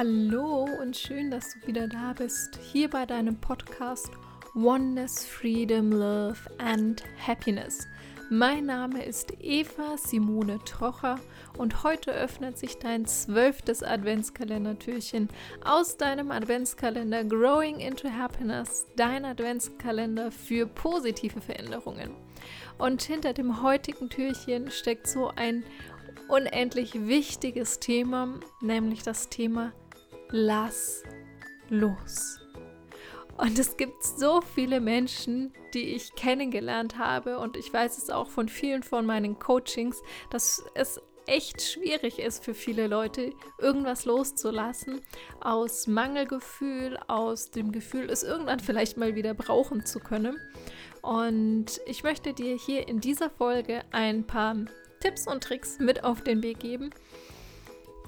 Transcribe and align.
Hallo 0.00 0.66
und 0.80 0.96
schön, 0.96 1.30
dass 1.30 1.52
du 1.52 1.66
wieder 1.66 1.86
da 1.86 2.14
bist, 2.14 2.58
hier 2.72 2.88
bei 2.88 3.04
deinem 3.04 3.38
Podcast 3.38 4.10
Oneness, 4.54 5.26
Freedom, 5.26 5.92
Love 5.92 6.38
and 6.56 7.04
Happiness. 7.18 7.86
Mein 8.30 8.64
Name 8.64 9.04
ist 9.04 9.30
Eva 9.40 9.98
Simone 9.98 10.58
Trocher 10.64 11.20
und 11.58 11.82
heute 11.82 12.12
öffnet 12.12 12.56
sich 12.56 12.78
dein 12.78 13.04
zwölftes 13.04 13.82
Adventskalendertürchen 13.82 15.28
aus 15.66 15.98
deinem 15.98 16.30
Adventskalender 16.30 17.22
Growing 17.24 17.80
into 17.80 18.08
Happiness, 18.08 18.86
dein 18.96 19.26
Adventskalender 19.26 20.32
für 20.32 20.66
positive 20.66 21.42
Veränderungen. 21.42 22.12
Und 22.78 23.02
hinter 23.02 23.34
dem 23.34 23.62
heutigen 23.62 24.08
Türchen 24.08 24.70
steckt 24.70 25.08
so 25.08 25.30
ein 25.36 25.62
unendlich 26.28 27.06
wichtiges 27.06 27.80
Thema, 27.80 28.40
nämlich 28.62 29.02
das 29.02 29.28
Thema 29.28 29.74
Lass 30.32 31.02
los. 31.68 32.40
Und 33.36 33.58
es 33.58 33.76
gibt 33.76 34.04
so 34.04 34.42
viele 34.42 34.80
Menschen, 34.80 35.52
die 35.72 35.94
ich 35.94 36.14
kennengelernt 36.14 36.98
habe 36.98 37.38
und 37.38 37.56
ich 37.56 37.72
weiß 37.72 37.98
es 37.98 38.10
auch 38.10 38.28
von 38.28 38.48
vielen 38.48 38.82
von 38.82 39.06
meinen 39.06 39.38
Coachings, 39.38 40.02
dass 40.28 40.62
es 40.74 41.00
echt 41.26 41.62
schwierig 41.62 42.18
ist 42.18 42.44
für 42.44 42.54
viele 42.54 42.86
Leute, 42.86 43.32
irgendwas 43.58 44.04
loszulassen 44.04 45.00
aus 45.40 45.86
Mangelgefühl, 45.86 46.98
aus 47.08 47.50
dem 47.50 47.72
Gefühl, 47.72 48.10
es 48.10 48.22
irgendwann 48.22 48.60
vielleicht 48.60 48.96
mal 48.96 49.14
wieder 49.14 49.34
brauchen 49.34 49.86
zu 49.86 50.00
können. 50.00 50.36
Und 51.02 51.80
ich 51.86 52.02
möchte 52.02 52.34
dir 52.34 52.56
hier 52.56 52.86
in 52.88 53.00
dieser 53.00 53.30
Folge 53.30 53.82
ein 53.90 54.26
paar 54.26 54.56
Tipps 55.00 55.26
und 55.26 55.42
Tricks 55.42 55.78
mit 55.78 56.04
auf 56.04 56.22
den 56.22 56.42
Weg 56.42 56.60
geben, 56.60 56.90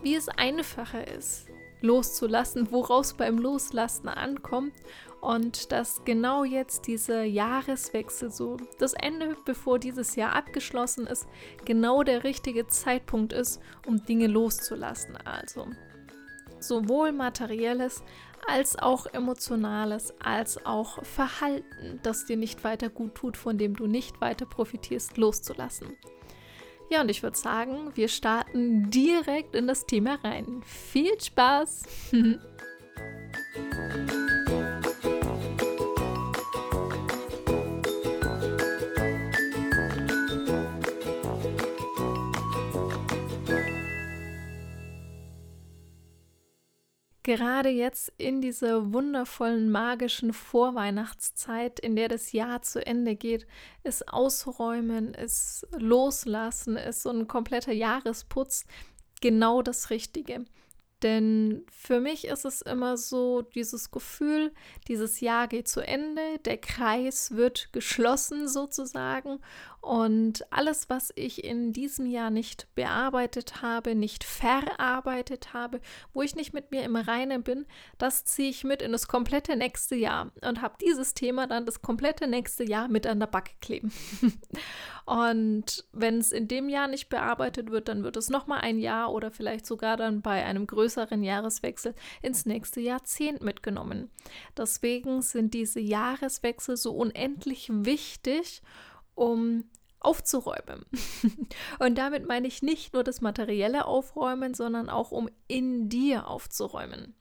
wie 0.02 0.14
es 0.14 0.28
einfacher 0.28 1.06
ist, 1.08 1.46
loszulassen, 1.82 2.70
woraus 2.72 3.14
beim 3.14 3.38
Loslassen 3.38 4.08
ankommt 4.08 4.74
und 5.20 5.70
dass 5.70 6.04
genau 6.04 6.42
jetzt 6.42 6.86
dieser 6.88 7.22
Jahreswechsel, 7.22 8.30
so 8.30 8.56
das 8.78 8.92
Ende, 8.92 9.36
bevor 9.44 9.78
dieses 9.78 10.16
Jahr 10.16 10.34
abgeschlossen 10.34 11.06
ist, 11.06 11.26
genau 11.64 12.02
der 12.02 12.24
richtige 12.24 12.66
Zeitpunkt 12.66 13.32
ist, 13.32 13.60
um 13.86 14.04
Dinge 14.04 14.26
loszulassen. 14.26 15.16
Also 15.24 15.68
sowohl 16.58 17.12
materielles 17.12 18.02
als 18.48 18.76
auch 18.76 19.06
emotionales, 19.06 20.12
als 20.20 20.64
auch 20.66 21.04
Verhalten, 21.04 22.00
das 22.02 22.24
dir 22.24 22.36
nicht 22.36 22.64
weiter 22.64 22.88
gut 22.88 23.14
tut, 23.14 23.36
von 23.36 23.58
dem 23.58 23.76
du 23.76 23.86
nicht 23.86 24.20
weiter 24.20 24.46
profitierst, 24.46 25.16
loszulassen. 25.16 25.96
Ja, 26.92 27.00
und 27.00 27.10
ich 27.10 27.22
würde 27.22 27.38
sagen, 27.38 27.90
wir 27.94 28.06
starten 28.08 28.90
direkt 28.90 29.56
in 29.56 29.66
das 29.66 29.86
Thema 29.86 30.16
rein. 30.22 30.62
Viel 30.66 31.18
Spaß! 31.18 31.84
gerade 47.22 47.68
jetzt 47.68 48.12
in 48.18 48.40
dieser 48.40 48.92
wundervollen, 48.92 49.70
magischen 49.70 50.32
Vorweihnachtszeit, 50.32 51.78
in 51.80 51.96
der 51.96 52.08
das 52.08 52.32
Jahr 52.32 52.62
zu 52.62 52.84
Ende 52.84 53.16
geht, 53.16 53.46
ist 53.84 54.08
Ausräumen, 54.08 55.14
ist 55.14 55.66
Loslassen, 55.76 56.76
ist 56.76 57.02
so 57.02 57.10
ein 57.10 57.28
kompletter 57.28 57.72
Jahresputz 57.72 58.64
genau 59.20 59.62
das 59.62 59.90
Richtige. 59.90 60.44
Denn 61.02 61.64
für 61.70 61.98
mich 61.98 62.26
ist 62.26 62.44
es 62.44 62.62
immer 62.62 62.96
so 62.96 63.42
dieses 63.42 63.90
Gefühl, 63.90 64.52
dieses 64.86 65.20
Jahr 65.20 65.48
geht 65.48 65.66
zu 65.66 65.80
Ende, 65.80 66.38
der 66.44 66.58
Kreis 66.58 67.32
wird 67.32 67.72
geschlossen 67.72 68.48
sozusagen 68.48 69.40
und 69.82 70.46
alles, 70.52 70.88
was 70.90 71.12
ich 71.16 71.42
in 71.42 71.72
diesem 71.72 72.06
Jahr 72.06 72.30
nicht 72.30 72.72
bearbeitet 72.76 73.62
habe, 73.62 73.96
nicht 73.96 74.22
verarbeitet 74.22 75.54
habe, 75.54 75.80
wo 76.14 76.22
ich 76.22 76.36
nicht 76.36 76.54
mit 76.54 76.70
mir 76.70 76.84
im 76.84 76.94
Reinen 76.94 77.42
bin, 77.42 77.66
das 77.98 78.24
ziehe 78.24 78.48
ich 78.48 78.62
mit 78.62 78.80
in 78.80 78.92
das 78.92 79.08
komplette 79.08 79.56
nächste 79.56 79.96
Jahr 79.96 80.30
und 80.40 80.62
habe 80.62 80.76
dieses 80.80 81.14
Thema 81.14 81.48
dann 81.48 81.66
das 81.66 81.82
komplette 81.82 82.28
nächste 82.28 82.62
Jahr 82.62 82.86
mit 82.86 83.08
an 83.08 83.18
der 83.18 83.26
Backe 83.26 83.54
kleben. 83.60 83.92
und 85.04 85.84
wenn 85.90 86.18
es 86.18 86.30
in 86.30 86.46
dem 86.46 86.68
Jahr 86.68 86.86
nicht 86.86 87.08
bearbeitet 87.08 87.72
wird, 87.72 87.88
dann 87.88 88.04
wird 88.04 88.16
es 88.16 88.30
nochmal 88.30 88.60
ein 88.60 88.78
Jahr 88.78 89.12
oder 89.12 89.32
vielleicht 89.32 89.66
sogar 89.66 89.96
dann 89.96 90.22
bei 90.22 90.44
einem 90.44 90.68
größeren 90.68 91.24
Jahreswechsel 91.24 91.96
ins 92.22 92.46
nächste 92.46 92.80
Jahrzehnt 92.80 93.42
mitgenommen. 93.42 94.10
Deswegen 94.56 95.22
sind 95.22 95.54
diese 95.54 95.80
Jahreswechsel 95.80 96.76
so 96.76 96.92
unendlich 96.92 97.68
wichtig 97.68 98.62
um 99.14 99.64
aufzuräumen. 100.04 100.84
Und 101.78 101.98
damit 101.98 102.26
meine 102.26 102.48
ich 102.48 102.62
nicht 102.62 102.92
nur 102.94 103.04
das 103.04 103.20
materielle 103.20 103.86
Aufräumen, 103.86 104.54
sondern 104.54 104.88
auch 104.88 105.10
um 105.10 105.28
in 105.48 105.88
dir 105.88 106.28
aufzuräumen. 106.28 107.14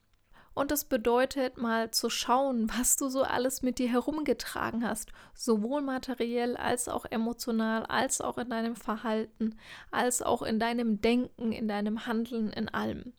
Und 0.53 0.69
das 0.69 0.83
bedeutet 0.83 1.57
mal 1.57 1.91
zu 1.91 2.09
schauen, 2.09 2.69
was 2.77 2.97
du 2.97 3.07
so 3.07 3.23
alles 3.23 3.61
mit 3.61 3.79
dir 3.79 3.89
herumgetragen 3.89 4.85
hast, 4.85 5.11
sowohl 5.33 5.81
materiell 5.81 6.57
als 6.57 6.89
auch 6.89 7.05
emotional, 7.05 7.85
als 7.85 8.19
auch 8.19 8.37
in 8.37 8.49
deinem 8.49 8.75
Verhalten, 8.75 9.55
als 9.91 10.21
auch 10.21 10.41
in 10.41 10.59
deinem 10.59 10.99
Denken, 10.99 11.53
in 11.53 11.69
deinem 11.69 12.05
Handeln, 12.05 12.49
in 12.49 12.67
allem. 12.67 13.13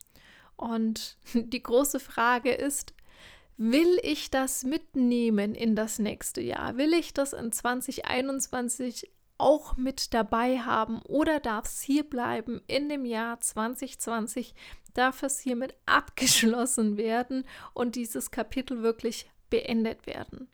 Und 0.57 1.17
die 1.35 1.63
große 1.63 2.01
Frage 2.01 2.53
ist, 2.53 2.93
Will 3.59 4.01
ich 4.03 4.31
das 4.31 4.65
mitnehmen 4.65 5.55
in 5.55 5.77
das 5.77 5.99
nächste 5.99 6.41
Jahr? 6.41 6.79
Will 6.79 6.95
ich 6.95 7.13
das 7.15 7.33
in 7.33 7.53
2021 7.53 9.13
auch 9.43 9.77
mit 9.77 10.15
dabei 10.15 10.61
haben 10.61 11.03
oder 11.03 11.41
darf 11.41 11.67
es 11.67 11.83
hier 11.83 12.05
bleiben 12.05 12.63
in 12.69 12.89
dem 12.89 13.05
Jahr 13.05 13.41
2020? 13.41 14.55
Darf 14.95 15.23
es 15.23 15.41
hiermit 15.41 15.75
abgeschlossen 15.87 16.97
werden 16.97 17.45
und 17.75 17.97
dieses 17.97 18.31
Kapitel 18.31 18.83
wirklich 18.83 19.31
beendet 19.51 20.07
werden? 20.07 20.49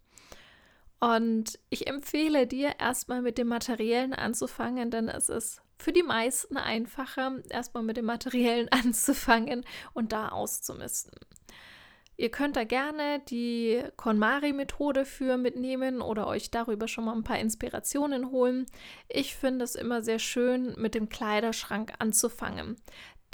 Und 1.00 1.60
ich 1.70 1.86
empfehle 1.86 2.46
dir 2.46 2.80
erstmal 2.80 3.22
mit 3.22 3.38
dem 3.38 3.48
Materiellen 3.48 4.14
anzufangen, 4.14 4.90
denn 4.90 5.08
es 5.08 5.28
ist 5.28 5.62
für 5.78 5.92
die 5.92 6.02
meisten 6.02 6.56
einfacher, 6.56 7.38
erstmal 7.50 7.84
mit 7.84 7.96
dem 7.96 8.06
Materiellen 8.06 8.68
anzufangen 8.72 9.64
und 9.92 10.12
da 10.12 10.30
auszumisten. 10.30 11.12
Ihr 12.20 12.32
könnt 12.32 12.56
da 12.56 12.64
gerne 12.64 13.20
die 13.28 13.80
KonMari-Methode 13.96 15.04
für 15.04 15.36
mitnehmen 15.36 16.02
oder 16.02 16.26
euch 16.26 16.50
darüber 16.50 16.88
schon 16.88 17.04
mal 17.04 17.14
ein 17.14 17.22
paar 17.22 17.38
Inspirationen 17.38 18.32
holen. 18.32 18.66
Ich 19.08 19.36
finde 19.36 19.64
es 19.64 19.76
immer 19.76 20.02
sehr 20.02 20.18
schön, 20.18 20.74
mit 20.76 20.96
dem 20.96 21.08
Kleiderschrank 21.08 21.92
anzufangen. 22.00 22.74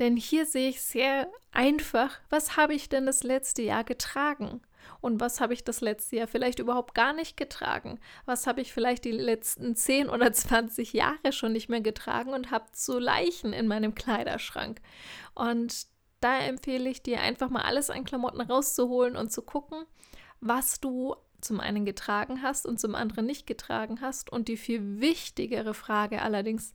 Denn 0.01 0.19
hier 0.19 0.45
sehe 0.45 0.69
ich 0.69 0.83
sehr 0.83 1.29
einfach, 1.51 2.21
was 2.29 2.59
habe 2.59 2.75
ich 2.75 2.91
denn 2.91 3.07
das 3.07 3.23
letzte 3.23 3.63
Jahr 3.63 3.85
getragen? 3.85 4.61
Und 5.01 5.19
was 5.19 5.41
habe 5.41 5.55
ich 5.55 5.65
das 5.65 5.81
letzte 5.81 6.17
Jahr 6.17 6.27
vielleicht 6.27 6.59
überhaupt 6.59 6.95
gar 6.95 7.15
nicht 7.15 7.39
getragen? 7.39 7.99
Was 8.27 8.47
habe 8.47 8.61
ich 8.61 8.75
vielleicht 8.75 9.07
die 9.07 9.13
letzten 9.13 9.77
10 9.77 10.11
oder 10.11 10.31
20 10.35 10.93
Jahre 10.93 11.33
schon 11.33 11.53
nicht 11.53 11.71
mehr 11.71 11.81
getragen 11.81 12.35
und 12.35 12.51
habe 12.51 12.71
zu 12.73 12.99
Leichen 12.99 13.55
in 13.55 13.67
meinem 13.67 13.95
Kleiderschrank? 13.95 14.83
Und 15.35 15.87
da 16.25 16.39
empfehle 16.39 16.89
ich 16.89 17.03
dir 17.03 17.21
einfach 17.21 17.51
mal 17.51 17.63
alles 17.63 17.91
an 17.91 18.05
Klamotten 18.05 18.41
rauszuholen 18.41 19.15
und 19.15 19.31
zu 19.31 19.43
gucken, 19.43 19.85
was 20.41 20.81
du 20.81 21.17
zum 21.43 21.61
einen 21.61 21.85
getragen 21.85 22.43
hast 22.43 22.65
und 22.65 22.81
zum 22.81 22.95
anderen 22.95 23.27
nicht 23.27 23.47
getragen 23.47 24.01
hast. 24.01 24.33
Und 24.33 24.49
die 24.49 24.57
viel 24.57 25.01
wichtigere 25.01 25.75
Frage 25.75 26.23
allerdings, 26.23 26.75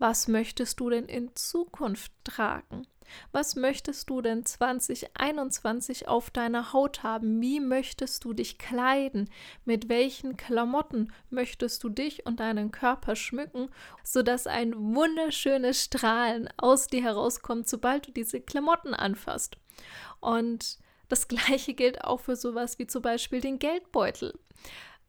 was 0.00 0.28
möchtest 0.28 0.80
du 0.80 0.90
denn 0.90 1.04
in 1.04 1.36
Zukunft 1.36 2.10
tragen? 2.24 2.86
Was 3.32 3.54
möchtest 3.54 4.08
du 4.08 4.22
denn 4.22 4.46
2021 4.46 6.08
auf 6.08 6.30
deiner 6.30 6.72
Haut 6.72 7.02
haben? 7.02 7.40
Wie 7.40 7.60
möchtest 7.60 8.24
du 8.24 8.32
dich 8.32 8.56
kleiden? 8.56 9.28
Mit 9.64 9.88
welchen 9.88 10.36
Klamotten 10.36 11.12
möchtest 11.28 11.84
du 11.84 11.88
dich 11.88 12.24
und 12.24 12.40
deinen 12.40 12.70
Körper 12.70 13.16
schmücken, 13.16 13.68
sodass 14.02 14.46
ein 14.46 14.74
wunderschönes 14.76 15.84
Strahlen 15.84 16.48
aus 16.56 16.86
dir 16.86 17.02
herauskommt, 17.02 17.68
sobald 17.68 18.08
du 18.08 18.12
diese 18.12 18.40
Klamotten 18.40 18.94
anfasst? 18.94 19.56
Und 20.20 20.78
das 21.08 21.28
gleiche 21.28 21.74
gilt 21.74 22.04
auch 22.04 22.20
für 22.20 22.36
sowas 22.36 22.78
wie 22.78 22.86
zum 22.86 23.02
Beispiel 23.02 23.40
den 23.40 23.58
Geldbeutel. 23.58 24.38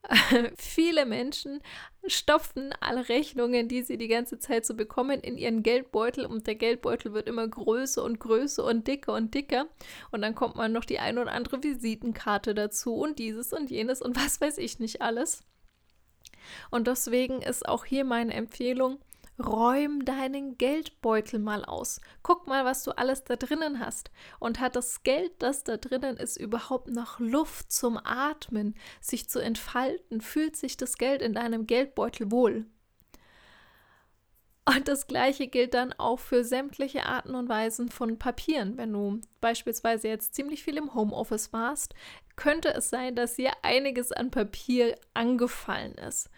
Viele 0.58 1.06
Menschen 1.06 1.62
stopfen 2.08 2.74
alle 2.80 3.08
Rechnungen, 3.10 3.68
die 3.68 3.84
sie 3.84 3.98
die 3.98 4.08
ganze 4.08 4.40
Zeit 4.40 4.66
so 4.66 4.76
bekommen, 4.76 5.20
in 5.22 5.38
ihren 5.38 5.62
Geldbeutel 5.62 6.26
und 6.26 6.48
der 6.48 6.56
Geldbeutel 6.56 7.14
wird 7.14 7.28
immer 7.28 7.48
größer 7.48 8.04
und 8.04 8.20
größer 8.20 8.64
und 8.64 8.88
dicker 8.88 9.14
und 9.14 9.34
dicker 9.34 9.68
und 10.12 10.22
dann 10.22 10.34
kommt 10.34 10.56
man 10.56 10.72
noch 10.72 10.86
die 10.86 11.00
eine 11.00 11.22
oder 11.22 11.32
andere 11.32 11.62
Visitenkarte 11.64 12.56
dazu 12.56 12.96
und 12.96 13.20
dieses 13.20 13.54
und 13.54 13.70
jenes 13.70 14.02
und 14.02 14.16
was 14.16 14.42
weiß 14.42 14.58
ich 14.58 14.80
nicht 14.80 15.02
alles. 15.02 15.44
Und 16.72 16.88
deswegen 16.88 17.42
ist 17.42 17.68
auch 17.68 17.86
hier 17.86 18.04
meine 18.04 18.34
Empfehlung, 18.34 19.00
räum 19.40 20.06
deinen 20.06 20.58
Geldbeutel 20.58 21.40
mal 21.40 21.66
aus. 21.66 22.02
Guck 22.24 22.48
mal, 22.48 22.66
was 22.66 22.84
du 22.84 22.92
alles 22.92 23.24
da 23.24 23.36
drinnen 23.36 23.80
hast. 23.80 24.12
Und 24.40 24.60
hat 24.60 24.76
das 24.76 25.04
Geld, 25.04 25.32
das 25.40 25.64
da 25.64 25.78
drinnen 25.78 26.18
ist, 26.18 26.38
überhaupt 26.38 26.90
noch 26.90 27.20
Luft 27.20 27.72
zum 27.72 27.98
Atmen, 28.04 28.76
sich 29.00 29.30
zu 29.30 29.40
entfalten? 29.40 30.22
Fühlt 30.22 30.56
sich 30.56 30.78
das 30.78 30.98
Geld 30.98 31.22
in 31.22 31.34
deinem 31.34 31.68
Geldbeutel 31.68 32.32
wohl? 32.32 32.66
Und 34.66 34.88
das 34.88 35.08
gleiche 35.08 35.48
gilt 35.48 35.74
dann 35.74 35.92
auch 35.94 36.20
für 36.20 36.44
sämtliche 36.44 37.06
Arten 37.06 37.34
und 37.34 37.50
Weisen 37.50 37.90
von 37.90 38.20
Papieren. 38.20 38.78
Wenn 38.78 38.94
du 38.94 39.20
beispielsweise 39.42 40.08
jetzt 40.08 40.36
ziemlich 40.36 40.64
viel 40.64 40.78
im 40.78 40.94
Homeoffice 40.94 41.52
warst, 41.52 41.96
könnte 42.36 42.74
es 42.74 42.90
sein, 42.90 43.16
dass 43.16 43.36
hier 43.36 43.52
einiges 43.64 44.12
an 44.12 44.30
Papier 44.30 44.98
angefallen 45.14 45.96
ist. 45.96 46.30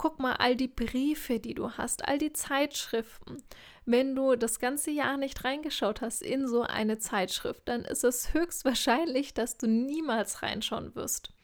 Guck 0.00 0.18
mal, 0.18 0.32
all 0.38 0.56
die 0.56 0.66
Briefe, 0.66 1.40
die 1.40 1.52
du 1.52 1.72
hast, 1.72 2.08
all 2.08 2.16
die 2.16 2.32
Zeitschriften. 2.32 3.42
Wenn 3.84 4.16
du 4.16 4.34
das 4.34 4.58
ganze 4.58 4.90
Jahr 4.90 5.18
nicht 5.18 5.44
reingeschaut 5.44 6.00
hast 6.00 6.22
in 6.22 6.48
so 6.48 6.62
eine 6.62 6.98
Zeitschrift, 6.98 7.60
dann 7.66 7.84
ist 7.84 8.02
es 8.02 8.32
höchstwahrscheinlich, 8.32 9.34
dass 9.34 9.58
du 9.58 9.66
niemals 9.66 10.42
reinschauen 10.42 10.94
wirst 10.94 11.34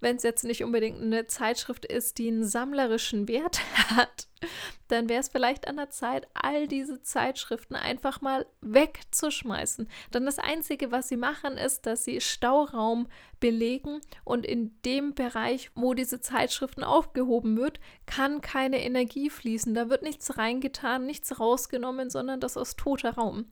wenn 0.00 0.16
es 0.16 0.24
jetzt 0.24 0.42
nicht 0.42 0.64
unbedingt 0.64 1.00
eine 1.00 1.26
Zeitschrift 1.26 1.84
ist, 1.84 2.18
die 2.18 2.26
einen 2.26 2.44
sammlerischen 2.44 3.28
Wert 3.28 3.60
hat, 3.96 4.26
dann 4.88 5.08
wäre 5.08 5.20
es 5.20 5.28
vielleicht 5.28 5.68
an 5.68 5.76
der 5.76 5.90
Zeit, 5.90 6.28
all 6.34 6.68
diese 6.68 7.02
Zeitschriften 7.02 7.74
einfach 7.74 8.20
mal 8.20 8.46
wegzuschmeißen. 8.60 9.88
Dann 10.10 10.26
das 10.26 10.38
Einzige, 10.38 10.90
was 10.90 11.08
sie 11.08 11.16
machen, 11.16 11.56
ist, 11.56 11.86
dass 11.86 12.04
sie 12.04 12.20
Stauraum 12.20 13.08
belegen 13.40 14.00
und 14.24 14.46
in 14.46 14.80
dem 14.82 15.14
Bereich, 15.14 15.70
wo 15.74 15.94
diese 15.94 16.20
Zeitschriften 16.20 16.84
aufgehoben 16.84 17.56
wird, 17.56 17.80
kann 18.06 18.40
keine 18.40 18.84
Energie 18.84 19.30
fließen. 19.30 19.74
Da 19.74 19.88
wird 19.88 20.02
nichts 20.02 20.38
reingetan, 20.38 21.06
nichts 21.06 21.40
rausgenommen, 21.40 22.08
sondern 22.08 22.38
das 22.38 22.56
ist 22.56 22.78
toter 22.78 23.14
Raum. 23.14 23.46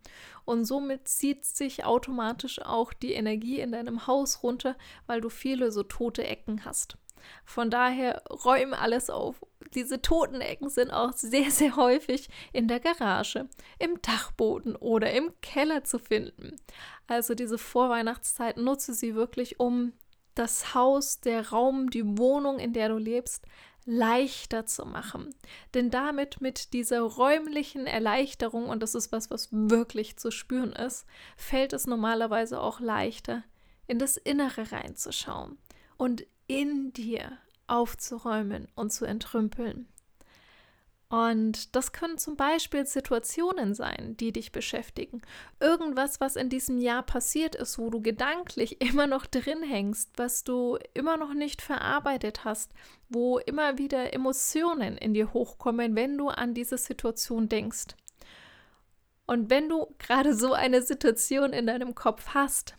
Und 0.44 0.64
somit 0.64 1.08
zieht 1.08 1.44
sich 1.44 1.84
automatisch 1.84 2.60
auch 2.62 2.92
die 2.92 3.12
Energie 3.12 3.60
in 3.60 3.72
deinem 3.72 4.06
Haus 4.06 4.42
runter, 4.42 4.76
weil 5.06 5.20
du 5.20 5.28
viele 5.28 5.72
so 5.72 5.82
tote 5.82 6.24
Ecken 6.24 6.64
hast. 6.64 6.96
Von 7.44 7.70
daher 7.70 8.22
räume 8.44 8.78
alles 8.78 9.10
auf. 9.10 9.44
Diese 9.74 10.02
toten 10.02 10.40
Ecken 10.40 10.68
sind 10.68 10.90
auch 10.90 11.12
sehr, 11.12 11.50
sehr 11.50 11.76
häufig 11.76 12.28
in 12.52 12.68
der 12.68 12.80
Garage, 12.80 13.48
im 13.78 14.00
Dachboden 14.02 14.76
oder 14.76 15.12
im 15.12 15.32
Keller 15.40 15.84
zu 15.84 15.98
finden. 15.98 16.56
Also 17.06 17.34
diese 17.34 17.58
Vorweihnachtszeit 17.58 18.56
nutze 18.56 18.94
sie 18.94 19.14
wirklich, 19.14 19.60
um 19.60 19.92
das 20.34 20.74
Haus, 20.74 21.20
der 21.20 21.50
Raum, 21.50 21.90
die 21.90 22.18
Wohnung, 22.18 22.58
in 22.58 22.72
der 22.72 22.88
du 22.88 22.96
lebst, 22.96 23.44
leichter 23.84 24.66
zu 24.66 24.84
machen. 24.86 25.34
Denn 25.74 25.90
damit 25.90 26.40
mit 26.40 26.72
dieser 26.72 27.00
räumlichen 27.00 27.86
Erleichterung, 27.86 28.68
und 28.68 28.82
das 28.82 28.94
ist 28.94 29.10
was, 29.12 29.30
was 29.30 29.48
wirklich 29.50 30.16
zu 30.16 30.30
spüren 30.30 30.72
ist, 30.72 31.06
fällt 31.36 31.72
es 31.72 31.86
normalerweise 31.86 32.60
auch 32.60 32.80
leichter, 32.80 33.42
in 33.86 33.98
das 33.98 34.16
Innere 34.16 34.70
reinzuschauen 34.70 35.58
und 35.96 36.26
in 36.50 36.92
dir 36.92 37.38
aufzuräumen 37.68 38.66
und 38.74 38.92
zu 38.92 39.04
entrümpeln. 39.04 39.86
Und 41.08 41.76
das 41.76 41.92
können 41.92 42.18
zum 42.18 42.36
Beispiel 42.36 42.86
Situationen 42.86 43.72
sein, 43.74 44.16
die 44.18 44.32
dich 44.32 44.50
beschäftigen. 44.50 45.22
Irgendwas, 45.60 46.20
was 46.20 46.34
in 46.34 46.48
diesem 46.48 46.80
Jahr 46.80 47.04
passiert 47.04 47.54
ist, 47.54 47.78
wo 47.78 47.88
du 47.88 48.00
gedanklich 48.00 48.80
immer 48.84 49.06
noch 49.06 49.26
drin 49.26 49.62
hängst, 49.62 50.10
was 50.16 50.42
du 50.42 50.76
immer 50.92 51.16
noch 51.16 51.34
nicht 51.34 51.62
verarbeitet 51.62 52.44
hast, 52.44 52.72
wo 53.08 53.38
immer 53.38 53.78
wieder 53.78 54.12
Emotionen 54.12 54.96
in 54.96 55.14
dir 55.14 55.32
hochkommen, 55.32 55.94
wenn 55.94 56.18
du 56.18 56.30
an 56.30 56.52
diese 56.52 56.78
Situation 56.78 57.48
denkst. 57.48 57.94
Und 59.28 59.50
wenn 59.50 59.68
du 59.68 59.94
gerade 59.98 60.34
so 60.34 60.52
eine 60.52 60.82
Situation 60.82 61.52
in 61.52 61.68
deinem 61.68 61.94
Kopf 61.94 62.34
hast, 62.34 62.74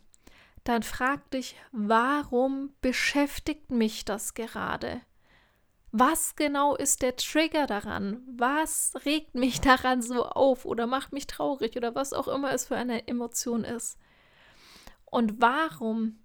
dann 0.64 0.84
frag 0.84 1.30
dich, 1.32 1.56
warum 1.72 2.74
beschäftigt 2.82 3.72
mich 3.72 4.06
das 4.06 4.34
gerade? 4.34 5.02
Was 5.92 6.38
genau 6.38 6.76
ist 6.76 7.02
der 7.02 7.18
Trigger 7.18 7.68
daran? 7.68 8.22
Was 8.38 8.94
regt 9.06 9.36
mich 9.36 9.60
daran 9.62 10.02
so 10.02 10.26
auf 10.26 10.66
oder 10.66 10.88
macht 10.88 11.12
mich 11.12 11.28
traurig 11.28 11.76
oder 11.76 11.96
was 11.96 12.14
auch 12.14 12.28
immer 12.28 12.54
es 12.54 12.68
für 12.68 12.76
eine 12.76 13.08
Emotion 13.08 13.64
ist? 13.64 13.98
Und 15.06 15.42
warum 15.42 16.20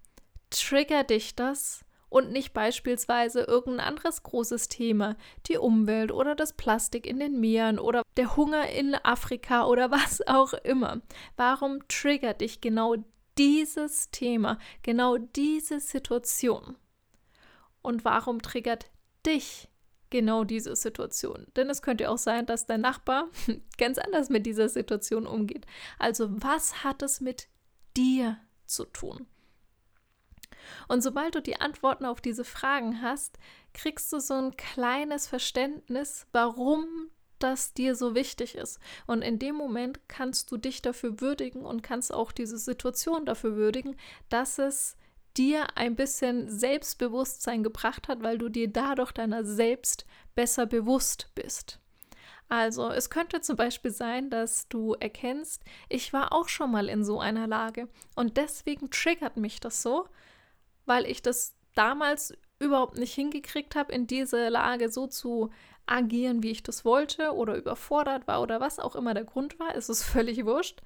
triggert 0.51 1.11
dich 1.11 1.35
das 1.35 1.85
und 2.09 2.31
nicht 2.31 2.55
beispielsweise 2.55 3.43
irgendein 3.43 3.89
anderes 3.89 4.23
großes 4.23 4.69
Thema, 4.69 5.17
die 5.47 5.59
Umwelt 5.59 6.13
oder 6.13 6.37
das 6.37 6.53
Plastik 6.53 7.05
in 7.05 7.19
den 7.19 7.41
Meeren 7.41 7.81
oder 7.81 8.03
der 8.17 8.37
Hunger 8.37 8.69
in 8.71 8.95
Afrika 8.95 9.67
oder 9.67 9.91
was 9.91 10.25
auch 10.27 10.53
immer? 10.53 11.01
Warum 11.37 11.87
triggert 11.89 12.41
dich 12.41 12.61
genau 12.61 12.97
dieses 13.39 14.11
Thema, 14.11 14.59
genau 14.83 15.19
diese 15.19 15.81
Situation? 15.81 16.77
Und 17.83 18.05
warum 18.05 18.43
triggert 18.43 18.91
dich 19.25 19.69
genau 20.11 20.45
diese 20.45 20.75
Situation? 20.77 21.47
Denn 21.57 21.71
es 21.71 21.83
könnte 21.83 22.11
auch 22.11 22.19
sein, 22.19 22.47
dass 22.47 22.67
dein 22.67 22.81
Nachbar 22.81 23.29
ganz 23.79 23.99
anders 23.99 24.29
mit 24.29 24.47
dieser 24.47 24.69
Situation 24.69 25.27
umgeht. 25.27 25.67
Also 25.99 26.29
was 26.31 26.85
hat 26.85 27.03
es 27.03 27.21
mit 27.21 27.49
dir 27.97 28.39
zu 28.67 28.85
tun? 28.85 29.27
Und 30.89 31.03
sobald 31.03 31.35
du 31.35 31.43
die 31.43 31.61
Antworten 31.61 32.05
auf 32.05 32.21
diese 32.21 32.45
Fragen 32.45 33.03
hast, 33.03 33.39
kriegst 33.73 34.13
du 34.13 34.19
so 34.19 34.35
ein 34.35 34.57
kleines 34.57 35.29
Verständnis, 35.29 36.27
warum 36.33 37.11
das 37.39 37.75
dir 37.75 37.95
so 37.95 38.15
wichtig 38.15 38.55
ist. 38.55 38.79
Und 39.07 39.23
in 39.23 39.39
dem 39.39 39.55
Moment 39.55 40.01
kannst 40.09 40.51
du 40.51 40.57
dich 40.57 40.83
dafür 40.83 41.21
würdigen 41.21 41.65
und 41.65 41.83
kannst 41.83 42.13
auch 42.13 42.33
diese 42.33 42.59
Situation 42.59 43.25
dafür 43.25 43.57
würdigen, 43.57 43.97
dass 44.29 44.59
es 44.59 44.97
dir 45.37 45.77
ein 45.77 45.97
bisschen 45.97 46.49
Selbstbewusstsein 46.49 47.63
gebracht 47.63 48.09
hat, 48.09 48.23
weil 48.23 48.39
du 48.39 48.49
dir 48.49 48.69
dadurch 48.69 49.13
deiner 49.13 49.45
selbst 49.45 50.07
besser 50.35 50.67
bewusst 50.67 51.31
bist. 51.35 51.79
Also 52.49 52.91
es 52.91 53.11
könnte 53.11 53.41
zum 53.41 53.57
Beispiel 53.57 53.91
sein, 53.91 54.31
dass 54.31 54.69
du 54.69 54.95
erkennst, 54.95 55.63
ich 55.89 56.13
war 56.13 56.33
auch 56.33 56.49
schon 56.49 56.71
mal 56.71 56.89
in 56.89 57.05
so 57.05 57.19
einer 57.19 57.47
Lage 57.47 57.89
und 58.15 58.37
deswegen 58.37 58.91
triggert 58.91 59.37
mich 59.37 59.59
das 59.59 59.83
so, 59.83 60.09
weil 60.85 61.07
ich 61.07 61.23
das 61.23 61.57
damals 61.75 62.35
überhaupt 62.59 62.99
nicht 62.99 63.15
hingekriegt 63.15 63.75
habe, 63.75 63.93
in 63.93 64.07
diese 64.07 64.49
Lage 64.49 64.91
so 64.91 65.07
zu 65.09 65.51
agieren, 65.87 66.43
wie 66.43 66.51
ich 66.51 66.63
das 66.63 66.85
wollte 66.85 67.35
oder 67.35 67.57
überfordert 67.57 68.27
war 68.27 68.43
oder 68.43 68.61
was 68.61 68.79
auch 68.79 68.97
immer 68.97 69.15
der 69.15 69.25
Grund 69.25 69.59
war, 69.59 69.75
ist 69.75 69.89
es 69.89 70.03
völlig 70.05 70.45
wurscht, 70.45 70.83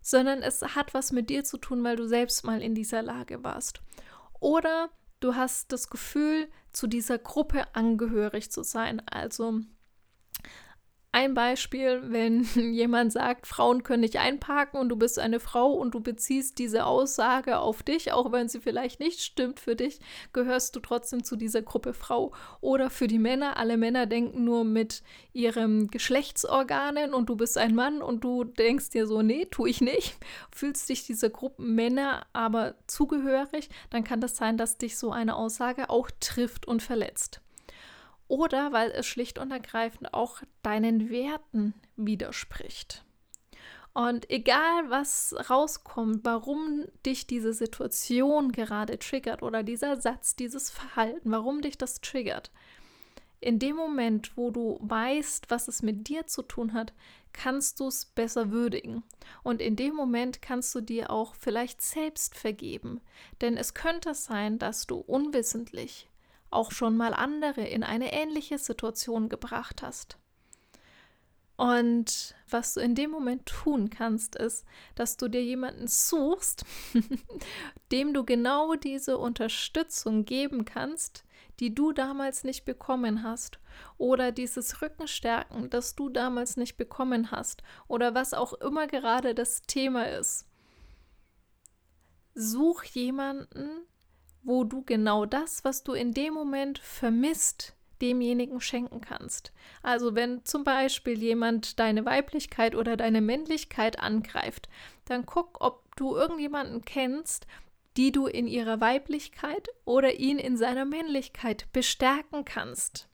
sondern 0.00 0.42
es 0.42 0.62
hat 0.62 0.94
was 0.94 1.12
mit 1.12 1.30
dir 1.30 1.44
zu 1.44 1.58
tun, 1.58 1.82
weil 1.84 1.96
du 1.96 2.06
selbst 2.06 2.44
mal 2.44 2.62
in 2.62 2.74
dieser 2.74 3.02
Lage 3.02 3.42
warst. 3.42 3.80
Oder 4.40 4.90
du 5.20 5.34
hast 5.34 5.72
das 5.72 5.90
Gefühl, 5.90 6.48
zu 6.72 6.86
dieser 6.86 7.18
Gruppe 7.18 7.74
angehörig 7.74 8.50
zu 8.50 8.62
sein, 8.62 9.00
also 9.08 9.60
ein 11.16 11.32
Beispiel, 11.32 12.02
wenn 12.04 12.42
jemand 12.54 13.10
sagt, 13.10 13.46
Frauen 13.46 13.82
können 13.82 14.02
nicht 14.02 14.18
einparken 14.18 14.78
und 14.78 14.90
du 14.90 14.96
bist 14.96 15.18
eine 15.18 15.40
Frau 15.40 15.72
und 15.72 15.94
du 15.94 16.00
beziehst 16.00 16.58
diese 16.58 16.84
Aussage 16.84 17.58
auf 17.58 17.82
dich, 17.82 18.12
auch 18.12 18.32
wenn 18.32 18.50
sie 18.50 18.60
vielleicht 18.60 19.00
nicht 19.00 19.22
stimmt 19.22 19.58
für 19.58 19.76
dich, 19.76 19.98
gehörst 20.34 20.76
du 20.76 20.80
trotzdem 20.80 21.24
zu 21.24 21.36
dieser 21.36 21.62
Gruppe 21.62 21.94
Frau. 21.94 22.32
Oder 22.60 22.90
für 22.90 23.06
die 23.06 23.18
Männer, 23.18 23.56
alle 23.56 23.78
Männer 23.78 24.04
denken 24.04 24.44
nur 24.44 24.64
mit 24.64 25.02
ihren 25.32 25.88
Geschlechtsorganen 25.88 27.14
und 27.14 27.30
du 27.30 27.36
bist 27.36 27.56
ein 27.56 27.74
Mann 27.74 28.02
und 28.02 28.22
du 28.22 28.44
denkst 28.44 28.90
dir 28.90 29.06
so, 29.06 29.22
nee, 29.22 29.46
tue 29.46 29.70
ich 29.70 29.80
nicht, 29.80 30.18
fühlst 30.54 30.86
dich 30.90 31.06
dieser 31.06 31.30
Gruppe 31.30 31.62
Männer 31.62 32.26
aber 32.34 32.74
zugehörig, 32.88 33.70
dann 33.88 34.04
kann 34.04 34.20
das 34.20 34.36
sein, 34.36 34.58
dass 34.58 34.76
dich 34.76 34.98
so 34.98 35.12
eine 35.12 35.36
Aussage 35.36 35.88
auch 35.88 36.10
trifft 36.20 36.68
und 36.68 36.82
verletzt 36.82 37.40
oder 38.28 38.72
weil 38.72 38.90
es 38.90 39.06
schlicht 39.06 39.38
und 39.38 39.50
ergreifend 39.50 40.12
auch 40.14 40.42
deinen 40.62 41.10
Werten 41.10 41.74
widerspricht. 41.96 43.04
Und 43.94 44.28
egal 44.28 44.90
was 44.90 45.34
rauskommt, 45.48 46.22
warum 46.24 46.84
dich 47.06 47.26
diese 47.26 47.54
Situation 47.54 48.52
gerade 48.52 48.98
triggert 48.98 49.42
oder 49.42 49.62
dieser 49.62 50.00
Satz, 50.00 50.36
dieses 50.36 50.68
Verhalten, 50.68 51.30
warum 51.30 51.62
dich 51.62 51.78
das 51.78 52.02
triggert, 52.02 52.50
in 53.40 53.58
dem 53.58 53.76
Moment, 53.76 54.36
wo 54.36 54.50
du 54.50 54.78
weißt, 54.82 55.50
was 55.50 55.68
es 55.68 55.82
mit 55.82 56.08
dir 56.08 56.26
zu 56.26 56.42
tun 56.42 56.72
hat, 56.72 56.92
kannst 57.32 57.80
du 57.80 57.88
es 57.88 58.06
besser 58.06 58.50
würdigen. 58.50 59.02
Und 59.42 59.60
in 59.60 59.76
dem 59.76 59.94
Moment 59.94 60.40
kannst 60.40 60.74
du 60.74 60.80
dir 60.80 61.10
auch 61.10 61.34
vielleicht 61.34 61.82
selbst 61.82 62.34
vergeben. 62.34 63.00
Denn 63.40 63.56
es 63.56 63.74
könnte 63.74 64.14
sein, 64.14 64.58
dass 64.58 64.86
du 64.86 64.96
unwissentlich 64.96 66.08
auch 66.50 66.72
schon 66.72 66.96
mal 66.96 67.14
andere 67.14 67.66
in 67.66 67.82
eine 67.82 68.12
ähnliche 68.12 68.58
Situation 68.58 69.28
gebracht 69.28 69.82
hast. 69.82 70.18
Und 71.56 72.34
was 72.50 72.74
du 72.74 72.80
in 72.80 72.94
dem 72.94 73.10
Moment 73.10 73.46
tun 73.46 73.88
kannst, 73.88 74.36
ist, 74.36 74.66
dass 74.94 75.16
du 75.16 75.28
dir 75.28 75.42
jemanden 75.42 75.88
suchst, 75.88 76.64
dem 77.92 78.12
du 78.12 78.24
genau 78.24 78.74
diese 78.74 79.16
Unterstützung 79.16 80.26
geben 80.26 80.66
kannst, 80.66 81.24
die 81.58 81.74
du 81.74 81.92
damals 81.92 82.44
nicht 82.44 82.66
bekommen 82.66 83.22
hast 83.22 83.58
oder 83.96 84.32
dieses 84.32 84.82
Rückenstärken, 84.82 85.70
das 85.70 85.94
du 85.94 86.10
damals 86.10 86.58
nicht 86.58 86.76
bekommen 86.76 87.30
hast 87.30 87.62
oder 87.88 88.14
was 88.14 88.34
auch 88.34 88.52
immer 88.54 88.86
gerade 88.86 89.34
das 89.34 89.62
Thema 89.62 90.04
ist. 90.10 90.46
Such 92.34 92.84
jemanden, 92.84 93.86
wo 94.46 94.62
du 94.62 94.82
genau 94.82 95.26
das, 95.26 95.64
was 95.64 95.82
du 95.82 95.92
in 95.92 96.14
dem 96.14 96.32
Moment 96.32 96.78
vermisst, 96.78 97.74
demjenigen 98.00 98.60
schenken 98.60 99.00
kannst. 99.00 99.52
Also 99.82 100.14
wenn 100.14 100.44
zum 100.44 100.62
Beispiel 100.62 101.18
jemand 101.18 101.78
deine 101.80 102.04
Weiblichkeit 102.04 102.74
oder 102.76 102.96
deine 102.96 103.20
Männlichkeit 103.20 103.98
angreift, 103.98 104.68
dann 105.06 105.26
guck, 105.26 105.60
ob 105.60 105.96
du 105.96 106.14
irgendjemanden 106.14 106.84
kennst, 106.84 107.46
die 107.96 108.12
du 108.12 108.26
in 108.26 108.46
ihrer 108.46 108.80
Weiblichkeit 108.80 109.68
oder 109.84 110.14
ihn 110.14 110.38
in 110.38 110.56
seiner 110.56 110.84
Männlichkeit 110.84 111.66
bestärken 111.72 112.44
kannst. 112.44 113.08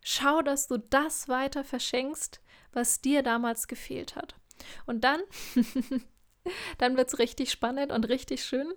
Schau, 0.00 0.42
dass 0.42 0.68
du 0.68 0.76
das 0.76 1.28
weiter 1.28 1.64
verschenkst, 1.64 2.40
was 2.72 3.00
dir 3.00 3.22
damals 3.22 3.66
gefehlt 3.66 4.14
hat. 4.14 4.36
Und 4.86 5.02
dann, 5.02 5.22
dann 6.78 6.96
wird 6.96 7.08
es 7.08 7.18
richtig 7.18 7.50
spannend 7.50 7.90
und 7.90 8.08
richtig 8.08 8.44
schön. 8.44 8.72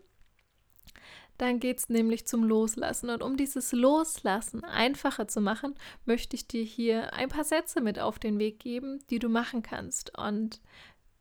Dann 1.38 1.60
geht 1.60 1.79
es 1.79 1.89
nämlich 1.89 2.25
zum 2.25 2.44
Loslassen. 2.44 3.10
Und 3.10 3.22
um 3.22 3.38
dieses 3.38 3.72
Loslassen 3.72 4.63
einfacher 4.63 5.27
zu 5.27 5.41
machen, 5.41 5.75
möchte 6.06 6.36
ich 6.36 6.48
dir 6.48 6.63
hier 6.63 7.13
ein 7.13 7.29
paar 7.29 7.44
Sätze 7.44 7.82
mit 7.82 8.00
auf 8.00 8.20
den 8.20 8.39
Weg 8.39 8.60
geben, 8.60 9.00
die 9.10 9.20
du 9.20 9.29
machen 9.29 9.62
kannst. 9.62 10.17
Und 10.17 10.62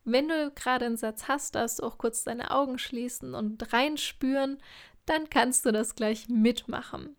wenn 0.04 0.28
du 0.28 0.50
gerade 0.54 0.86
einen 0.86 0.96
Satz 0.96 1.28
hast, 1.28 1.54
darfst 1.54 1.80
du 1.80 1.82
auch 1.84 1.98
kurz 1.98 2.24
deine 2.24 2.50
Augen 2.50 2.78
schließen 2.78 3.34
und 3.34 3.72
reinspüren, 3.72 4.58
dann 5.04 5.28
kannst 5.30 5.66
du 5.66 5.72
das 5.72 5.94
gleich 5.94 6.28
mitmachen. 6.28 7.16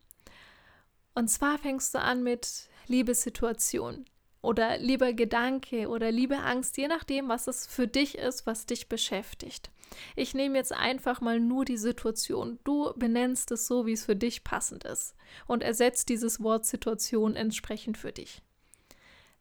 Und 1.13 1.29
zwar 1.29 1.57
fängst 1.57 1.95
du 1.95 1.99
an 1.99 2.23
mit 2.23 2.69
Liebessituation 2.87 4.05
oder 4.41 4.77
lieber 4.77 5.13
Gedanke 5.13 5.89
oder 5.89 6.11
liebe 6.11 6.37
Angst, 6.37 6.77
je 6.77 6.87
nachdem, 6.87 7.27
was 7.27 7.47
es 7.47 7.67
für 7.67 7.87
dich 7.87 8.17
ist, 8.17 8.45
was 8.45 8.65
dich 8.65 8.87
beschäftigt. 8.87 9.69
Ich 10.15 10.33
nehme 10.33 10.57
jetzt 10.57 10.73
einfach 10.73 11.21
mal 11.21 11.39
nur 11.39 11.65
die 11.65 11.77
Situation. 11.77 12.59
Du 12.63 12.93
benennst 12.95 13.51
es 13.51 13.67
so, 13.67 13.85
wie 13.85 13.93
es 13.93 14.05
für 14.05 14.15
dich 14.15 14.43
passend 14.43 14.83
ist 14.83 15.15
und 15.47 15.63
ersetzt 15.63 16.09
dieses 16.09 16.41
Wort 16.41 16.65
Situation 16.65 17.35
entsprechend 17.35 17.97
für 17.97 18.11
dich. 18.11 18.41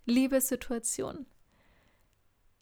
Liebe 0.04 0.40
Situation. 0.40 1.26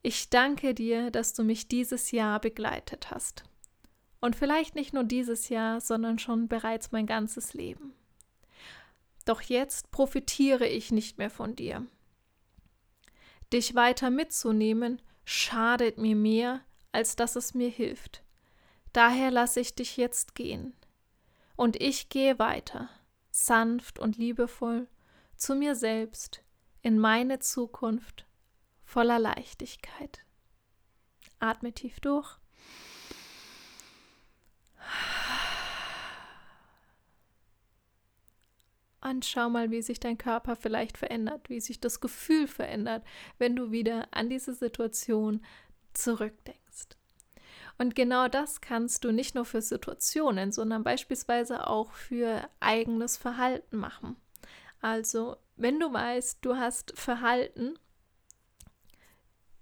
Ich 0.02 0.28
danke 0.28 0.74
dir, 0.74 1.10
dass 1.10 1.32
du 1.32 1.44
mich 1.44 1.68
dieses 1.68 2.10
Jahr 2.10 2.40
begleitet 2.40 3.10
hast. 3.10 3.44
Und 4.20 4.36
vielleicht 4.36 4.74
nicht 4.74 4.94
nur 4.94 5.04
dieses 5.04 5.48
Jahr, 5.48 5.80
sondern 5.80 6.18
schon 6.18 6.48
bereits 6.48 6.92
mein 6.92 7.06
ganzes 7.06 7.54
Leben. 7.54 7.92
Doch 9.24 9.40
jetzt 9.42 9.90
profitiere 9.90 10.66
ich 10.66 10.90
nicht 10.90 11.18
mehr 11.18 11.30
von 11.30 11.56
dir. 11.56 11.86
Dich 13.52 13.74
weiter 13.74 14.10
mitzunehmen, 14.10 15.00
schadet 15.24 15.98
mir 15.98 16.16
mehr, 16.16 16.60
als 16.94 17.16
dass 17.16 17.34
es 17.34 17.54
mir 17.54 17.68
hilft. 17.68 18.22
Daher 18.92 19.32
lasse 19.32 19.58
ich 19.60 19.74
dich 19.74 19.96
jetzt 19.96 20.34
gehen. 20.34 20.74
Und 21.56 21.80
ich 21.82 22.08
gehe 22.08 22.38
weiter, 22.38 22.88
sanft 23.30 23.98
und 23.98 24.16
liebevoll, 24.16 24.88
zu 25.36 25.56
mir 25.56 25.74
selbst, 25.74 26.42
in 26.82 26.98
meine 26.98 27.40
Zukunft 27.40 28.26
voller 28.84 29.18
Leichtigkeit. 29.18 30.24
Atme 31.40 31.72
tief 31.72 31.98
durch. 31.98 32.38
Und 39.00 39.26
schau 39.26 39.50
mal, 39.50 39.70
wie 39.70 39.82
sich 39.82 40.00
dein 40.00 40.16
Körper 40.16 40.56
vielleicht 40.56 40.96
verändert, 40.96 41.50
wie 41.50 41.60
sich 41.60 41.78
das 41.78 42.00
Gefühl 42.00 42.46
verändert, 42.46 43.04
wenn 43.38 43.54
du 43.54 43.70
wieder 43.70 44.08
an 44.12 44.30
diese 44.30 44.54
Situation 44.54 45.44
zurückdenkst. 45.94 46.60
Und 47.78 47.96
genau 47.96 48.28
das 48.28 48.60
kannst 48.60 49.04
du 49.04 49.12
nicht 49.12 49.34
nur 49.34 49.44
für 49.44 49.60
Situationen, 49.60 50.52
sondern 50.52 50.84
beispielsweise 50.84 51.66
auch 51.66 51.92
für 51.92 52.48
eigenes 52.60 53.16
Verhalten 53.16 53.78
machen. 53.78 54.16
Also, 54.80 55.36
wenn 55.56 55.80
du 55.80 55.92
weißt, 55.92 56.38
du 56.42 56.56
hast 56.56 56.96
Verhalten, 56.96 57.78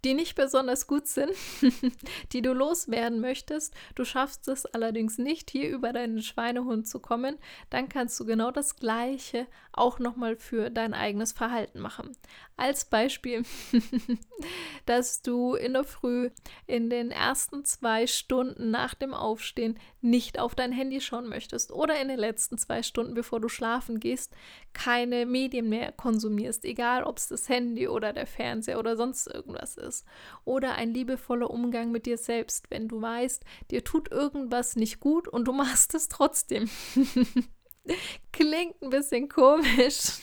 die 0.04 0.14
nicht 0.14 0.34
besonders 0.34 0.86
gut 0.86 1.06
sind, 1.06 1.32
die 2.32 2.42
du 2.42 2.52
loswerden 2.52 3.20
möchtest, 3.20 3.74
du 3.94 4.04
schaffst 4.04 4.48
es 4.48 4.66
allerdings 4.66 5.18
nicht, 5.18 5.50
hier 5.50 5.70
über 5.70 5.92
deinen 5.92 6.22
Schweinehund 6.22 6.88
zu 6.88 6.98
kommen, 6.98 7.38
dann 7.70 7.88
kannst 7.88 8.18
du 8.18 8.24
genau 8.24 8.50
das 8.50 8.76
Gleiche 8.76 9.46
auch 9.72 9.98
nochmal 9.98 10.36
für 10.36 10.70
dein 10.70 10.92
eigenes 10.92 11.32
Verhalten 11.32 11.80
machen. 11.80 12.16
Als 12.56 12.84
Beispiel, 12.84 13.44
dass 14.86 15.22
du 15.22 15.54
in 15.54 15.72
der 15.72 15.84
Früh 15.84 16.30
in 16.66 16.90
den 16.90 17.10
ersten 17.10 17.64
zwei 17.64 18.06
Stunden 18.06 18.70
nach 18.70 18.94
dem 18.94 19.14
Aufstehen 19.14 19.78
nicht 20.00 20.38
auf 20.38 20.54
dein 20.54 20.72
Handy 20.72 21.00
schauen 21.00 21.28
möchtest 21.28 21.72
oder 21.72 22.00
in 22.00 22.08
den 22.08 22.18
letzten 22.18 22.58
zwei 22.58 22.82
Stunden, 22.82 23.14
bevor 23.14 23.40
du 23.40 23.48
schlafen 23.48 24.00
gehst, 24.00 24.34
keine 24.72 25.26
Medien 25.26 25.68
mehr 25.68 25.92
konsumierst, 25.92 26.64
egal 26.64 27.04
ob 27.04 27.18
es 27.18 27.28
das 27.28 27.48
Handy 27.48 27.88
oder 27.88 28.12
der 28.12 28.26
Fernseher 28.26 28.78
oder 28.78 28.96
sonst 28.96 29.26
irgendwas 29.26 29.76
ist. 29.92 30.06
Oder 30.44 30.74
ein 30.74 30.94
liebevoller 30.94 31.50
Umgang 31.50 31.90
mit 31.90 32.06
dir 32.06 32.16
selbst, 32.16 32.70
wenn 32.70 32.88
du 32.88 33.02
weißt, 33.02 33.44
dir 33.70 33.84
tut 33.84 34.10
irgendwas 34.10 34.76
nicht 34.76 35.00
gut 35.00 35.28
und 35.28 35.46
du 35.46 35.52
machst 35.62 35.94
es 35.94 36.08
trotzdem. 36.08 36.68
Klingt 38.32 38.80
ein 38.80 38.90
bisschen 38.90 39.28
komisch. 39.28 40.18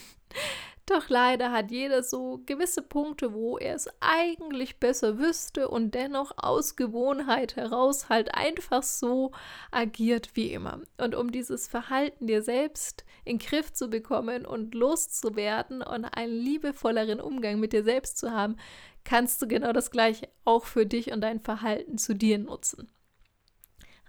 Doch 0.89 1.07
leider 1.07 1.51
hat 1.51 1.69
jeder 1.69 2.01
so 2.01 2.41
gewisse 2.47 2.81
Punkte, 2.81 3.35
wo 3.35 3.59
er 3.59 3.75
es 3.75 3.87
eigentlich 3.99 4.79
besser 4.79 5.19
wüsste 5.19 5.67
und 5.67 5.93
dennoch 5.93 6.31
aus 6.37 6.75
Gewohnheit 6.75 7.55
heraus 7.55 8.09
halt 8.09 8.33
einfach 8.33 8.81
so 8.81 9.31
agiert 9.69 10.31
wie 10.33 10.51
immer. 10.51 10.81
Und 10.97 11.13
um 11.13 11.31
dieses 11.31 11.67
Verhalten 11.67 12.25
dir 12.25 12.41
selbst 12.41 13.05
in 13.23 13.37
den 13.37 13.45
Griff 13.45 13.71
zu 13.71 13.91
bekommen 13.91 14.47
und 14.47 14.73
loszuwerden 14.73 15.83
und 15.83 16.05
einen 16.05 16.33
liebevolleren 16.33 17.21
Umgang 17.21 17.59
mit 17.59 17.71
dir 17.71 17.83
selbst 17.83 18.17
zu 18.17 18.31
haben, 18.31 18.55
kannst 19.09 19.41
du 19.41 19.47
genau 19.47 19.73
das 19.73 19.89
gleiche 19.89 20.29
auch 20.45 20.65
für 20.65 20.85
dich 20.85 21.11
und 21.11 21.21
dein 21.21 21.39
Verhalten 21.39 21.97
zu 21.97 22.13
dir 22.13 22.37
nutzen. 22.37 22.93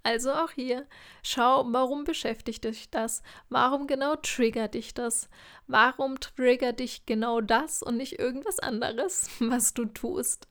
Also 0.02 0.32
auch 0.32 0.50
hier, 0.50 0.86
schau, 1.22 1.64
warum 1.68 2.04
beschäftigt 2.04 2.64
dich 2.64 2.90
das? 2.90 3.22
Warum 3.48 3.86
genau 3.86 4.16
triggert 4.16 4.74
dich 4.74 4.92
das? 4.92 5.30
Warum 5.66 6.20
triggert 6.20 6.80
dich 6.80 7.06
genau 7.06 7.40
das 7.40 7.82
und 7.82 7.96
nicht 7.96 8.18
irgendwas 8.18 8.58
anderes, 8.58 9.30
was 9.40 9.72
du 9.72 9.86
tust? 9.86 10.48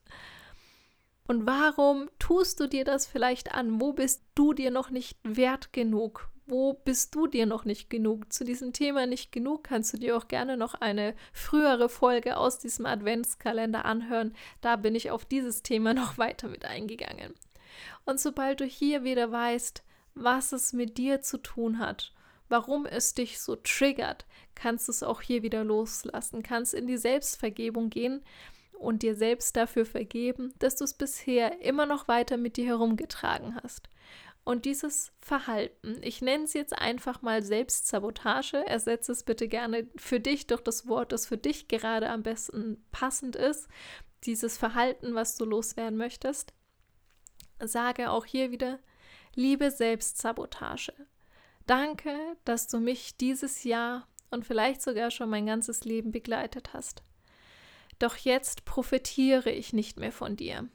Und 1.28 1.46
warum 1.46 2.10
tust 2.18 2.58
du 2.58 2.66
dir 2.66 2.84
das 2.84 3.06
vielleicht 3.06 3.54
an? 3.54 3.80
Wo 3.80 3.92
bist 3.92 4.24
du 4.34 4.52
dir 4.52 4.72
noch 4.72 4.90
nicht 4.90 5.16
wert 5.22 5.72
genug? 5.72 6.28
Wo 6.50 6.72
bist 6.72 7.14
du 7.14 7.28
dir 7.28 7.46
noch 7.46 7.64
nicht 7.64 7.90
genug? 7.90 8.32
Zu 8.32 8.44
diesem 8.44 8.72
Thema 8.72 9.06
nicht 9.06 9.30
genug 9.30 9.62
kannst 9.62 9.92
du 9.92 9.98
dir 9.98 10.16
auch 10.16 10.26
gerne 10.26 10.56
noch 10.56 10.74
eine 10.74 11.14
frühere 11.32 11.88
Folge 11.88 12.36
aus 12.36 12.58
diesem 12.58 12.86
Adventskalender 12.86 13.84
anhören. 13.84 14.34
Da 14.60 14.74
bin 14.74 14.96
ich 14.96 15.12
auf 15.12 15.24
dieses 15.24 15.62
Thema 15.62 15.94
noch 15.94 16.18
weiter 16.18 16.48
mit 16.48 16.64
eingegangen. 16.64 17.34
Und 18.04 18.18
sobald 18.18 18.58
du 18.58 18.64
hier 18.64 19.04
wieder 19.04 19.30
weißt, 19.30 19.84
was 20.16 20.50
es 20.50 20.72
mit 20.72 20.98
dir 20.98 21.20
zu 21.20 21.38
tun 21.38 21.78
hat, 21.78 22.12
warum 22.48 22.84
es 22.84 23.14
dich 23.14 23.38
so 23.38 23.54
triggert, 23.54 24.26
kannst 24.56 24.88
du 24.88 24.90
es 24.90 25.04
auch 25.04 25.20
hier 25.20 25.44
wieder 25.44 25.62
loslassen, 25.62 26.42
kannst 26.42 26.74
in 26.74 26.88
die 26.88 26.98
Selbstvergebung 26.98 27.90
gehen 27.90 28.24
und 28.72 29.02
dir 29.02 29.14
selbst 29.14 29.54
dafür 29.54 29.86
vergeben, 29.86 30.52
dass 30.58 30.74
du 30.74 30.82
es 30.82 30.94
bisher 30.94 31.62
immer 31.62 31.86
noch 31.86 32.08
weiter 32.08 32.36
mit 32.36 32.56
dir 32.56 32.66
herumgetragen 32.66 33.56
hast. 33.62 33.88
Und 34.44 34.64
dieses 34.64 35.12
Verhalten, 35.20 36.00
ich 36.02 36.22
nenne 36.22 36.44
es 36.44 36.54
jetzt 36.54 36.76
einfach 36.76 37.22
mal 37.22 37.42
Selbstsabotage, 37.42 38.66
ersetze 38.66 39.12
es 39.12 39.22
bitte 39.22 39.48
gerne 39.48 39.86
für 39.96 40.18
dich 40.18 40.46
durch 40.46 40.62
das 40.62 40.88
Wort, 40.88 41.12
das 41.12 41.26
für 41.26 41.36
dich 41.36 41.68
gerade 41.68 42.08
am 42.08 42.22
besten 42.22 42.84
passend 42.90 43.36
ist, 43.36 43.68
dieses 44.24 44.58
Verhalten, 44.58 45.14
was 45.14 45.36
du 45.36 45.44
loswerden 45.44 45.96
möchtest, 45.96 46.52
sage 47.58 48.10
auch 48.10 48.24
hier 48.24 48.50
wieder, 48.50 48.78
liebe 49.34 49.70
Selbstsabotage. 49.70 50.92
Danke, 51.66 52.16
dass 52.44 52.66
du 52.66 52.80
mich 52.80 53.16
dieses 53.16 53.64
Jahr 53.64 54.08
und 54.30 54.46
vielleicht 54.46 54.82
sogar 54.82 55.10
schon 55.10 55.30
mein 55.30 55.46
ganzes 55.46 55.84
Leben 55.84 56.12
begleitet 56.12 56.72
hast. 56.72 57.02
Doch 57.98 58.16
jetzt 58.16 58.64
profitiere 58.64 59.50
ich 59.50 59.72
nicht 59.72 59.98
mehr 59.98 60.12
von 60.12 60.36
dir. 60.36 60.68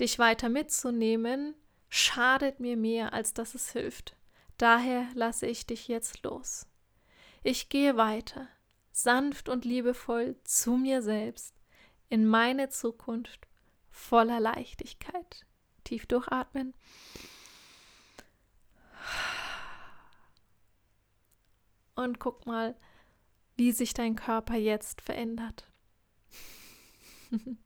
Dich 0.00 0.18
weiter 0.18 0.48
mitzunehmen, 0.48 1.54
schadet 1.94 2.58
mir 2.58 2.76
mehr, 2.76 3.12
als 3.12 3.34
dass 3.34 3.54
es 3.54 3.70
hilft. 3.70 4.16
Daher 4.58 5.06
lasse 5.14 5.46
ich 5.46 5.64
dich 5.64 5.86
jetzt 5.86 6.24
los. 6.24 6.66
Ich 7.44 7.68
gehe 7.68 7.96
weiter, 7.96 8.48
sanft 8.90 9.48
und 9.48 9.64
liebevoll 9.64 10.34
zu 10.42 10.76
mir 10.76 11.02
selbst, 11.02 11.54
in 12.08 12.26
meine 12.26 12.68
Zukunft 12.68 13.46
voller 13.90 14.40
Leichtigkeit. 14.40 15.46
Tief 15.84 16.06
durchatmen. 16.06 16.74
und 21.94 22.18
guck 22.18 22.44
mal, 22.44 22.74
wie 23.56 23.70
sich 23.70 23.94
dein 23.94 24.16
Körper 24.16 24.56
jetzt 24.56 25.00
verändert. 25.00 25.70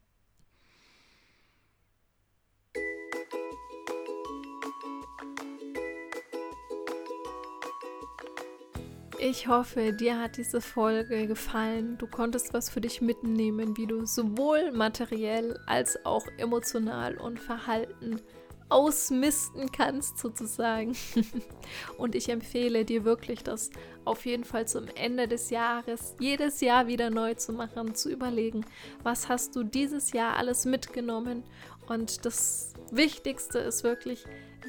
Ich 9.20 9.48
hoffe, 9.48 9.92
dir 9.92 10.20
hat 10.20 10.36
diese 10.36 10.60
Folge 10.60 11.26
gefallen. 11.26 11.98
Du 11.98 12.06
konntest 12.06 12.54
was 12.54 12.70
für 12.70 12.80
dich 12.80 13.00
mitnehmen, 13.00 13.76
wie 13.76 13.88
du 13.88 14.06
sowohl 14.06 14.70
materiell 14.70 15.58
als 15.66 16.04
auch 16.06 16.24
emotional 16.36 17.16
und 17.16 17.40
Verhalten 17.40 18.20
ausmisten 18.68 19.72
kannst, 19.72 20.18
sozusagen. 20.18 20.96
und 21.98 22.14
ich 22.14 22.28
empfehle 22.28 22.84
dir 22.84 23.04
wirklich, 23.04 23.42
das 23.42 23.70
auf 24.04 24.24
jeden 24.24 24.44
Fall 24.44 24.68
zum 24.68 24.86
Ende 24.94 25.26
des 25.26 25.50
Jahres 25.50 26.14
jedes 26.20 26.60
Jahr 26.60 26.86
wieder 26.86 27.10
neu 27.10 27.34
zu 27.34 27.52
machen, 27.52 27.96
zu 27.96 28.10
überlegen, 28.10 28.64
was 29.02 29.28
hast 29.28 29.56
du 29.56 29.64
dieses 29.64 30.12
Jahr 30.12 30.36
alles 30.36 30.64
mitgenommen. 30.64 31.42
Und 31.88 32.24
das 32.24 32.74
Wichtigste 32.92 33.58
ist 33.58 33.82
wirklich, 33.82 34.24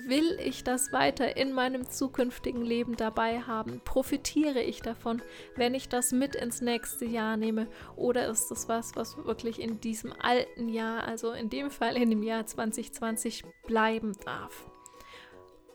Will 0.05 0.39
ich 0.43 0.63
das 0.63 0.91
weiter 0.91 1.35
in 1.37 1.53
meinem 1.53 1.89
zukünftigen 1.89 2.63
Leben 2.63 2.95
dabei 2.95 3.41
haben? 3.41 3.81
Profitiere 3.83 4.61
ich 4.61 4.81
davon, 4.81 5.21
wenn 5.55 5.73
ich 5.73 5.89
das 5.89 6.11
mit 6.11 6.35
ins 6.35 6.61
nächste 6.61 7.05
Jahr 7.05 7.37
nehme? 7.37 7.67
Oder 7.95 8.27
ist 8.27 8.49
das 8.51 8.69
was, 8.69 8.95
was 8.95 9.17
wirklich 9.17 9.59
in 9.59 9.81
diesem 9.81 10.13
alten 10.13 10.69
Jahr, 10.69 11.03
also 11.03 11.31
in 11.31 11.49
dem 11.49 11.69
Fall 11.71 11.97
in 11.97 12.09
dem 12.09 12.23
Jahr 12.23 12.45
2020, 12.45 13.43
bleiben 13.65 14.15
darf? 14.25 14.69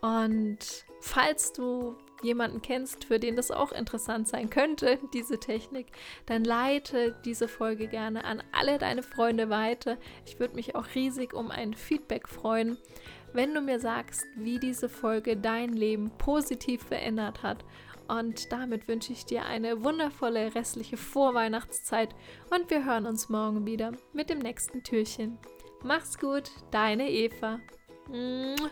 Und 0.01 0.59
falls 1.01 1.53
du 1.53 1.97
jemanden 2.23 2.63
kennst, 2.63 3.05
für 3.05 3.19
den 3.19 3.37
das 3.37 3.51
auch 3.51 3.73
interessant 3.73 4.29
sein 4.29 4.51
könnte, 4.51 4.99
diese 5.15 5.39
Technik, 5.39 5.89
dann 6.27 6.45
leite 6.45 7.17
diese 7.25 7.49
Folge 7.49 7.89
gerne 7.89 8.25
an 8.25 8.43
alle 8.53 8.79
deine 8.79 9.03
Freunde 9.03 9.51
weiter. 9.51 9.99
Ich 10.27 10.39
würde 10.39 10.55
mich 10.55 10.75
auch 10.75 10.87
riesig 10.95 11.35
um 11.35 11.51
ein 11.51 11.75
Feedback 11.75 12.29
freuen 12.29 12.79
wenn 13.35 13.53
du 13.53 13.61
mir 13.61 13.79
sagst, 13.81 14.25
wie 14.37 14.59
diese 14.59 14.89
Folge 14.89 15.37
dein 15.37 15.73
Leben 15.73 16.11
positiv 16.17 16.83
verändert 16.85 17.43
hat. 17.43 17.65
Und 18.09 18.53
damit 18.53 18.87
wünsche 18.87 19.13
ich 19.13 19.25
dir 19.25 19.45
eine 19.45 19.83
wundervolle 19.83 20.55
restliche 20.55 20.97
Vorweihnachtszeit 20.97 22.15
und 22.51 22.71
wir 22.71 22.85
hören 22.85 23.07
uns 23.07 23.29
morgen 23.29 23.67
wieder 23.67 23.93
mit 24.13 24.31
dem 24.31 24.39
nächsten 24.39 24.83
Türchen. 24.83 25.39
Mach's 25.83 26.19
gut, 26.19 26.51
deine 26.71 27.11
Eva. 27.11 27.61
Mua. 28.09 28.71